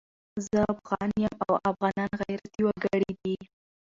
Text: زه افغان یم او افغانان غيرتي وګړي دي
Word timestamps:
زه 0.47 0.59
افغان 0.73 1.09
یم 1.23 1.35
او 1.47 1.53
افغانان 1.71 2.11
غيرتي 2.21 2.61
وګړي 2.63 3.11
دي 3.21 3.35